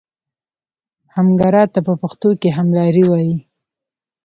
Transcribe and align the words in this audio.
همګرا 1.15 1.63
ته 1.73 1.79
په 1.87 1.93
پښتو 2.01 2.29
کې 2.41 2.49
هملاری 2.57 3.03
وایي. 3.05 3.37